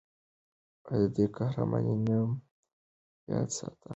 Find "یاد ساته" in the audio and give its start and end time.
3.31-3.89